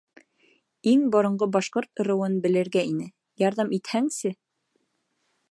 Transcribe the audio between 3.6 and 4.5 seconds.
итһәңсе?